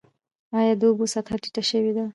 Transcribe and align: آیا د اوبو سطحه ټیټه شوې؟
آیا 0.59 0.73
د 0.79 0.81
اوبو 0.89 1.05
سطحه 1.13 1.37
ټیټه 1.43 1.61
شوې؟ 1.69 1.91